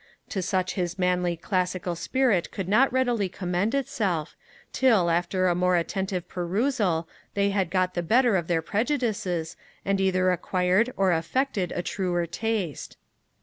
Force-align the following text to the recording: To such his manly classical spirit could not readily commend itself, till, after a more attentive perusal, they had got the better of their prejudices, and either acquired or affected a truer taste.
To 0.29 0.41
such 0.41 0.73
his 0.73 0.97
manly 0.97 1.37
classical 1.37 1.95
spirit 1.95 2.49
could 2.49 2.67
not 2.67 2.91
readily 2.91 3.29
commend 3.29 3.75
itself, 3.75 4.35
till, 4.73 5.11
after 5.11 5.45
a 5.45 5.53
more 5.53 5.75
attentive 5.75 6.27
perusal, 6.27 7.07
they 7.35 7.51
had 7.51 7.69
got 7.69 7.93
the 7.93 8.01
better 8.01 8.35
of 8.35 8.47
their 8.47 8.63
prejudices, 8.63 9.55
and 9.85 10.01
either 10.01 10.31
acquired 10.31 10.91
or 10.97 11.11
affected 11.11 11.71
a 11.75 11.83
truer 11.83 12.25
taste. 12.25 12.97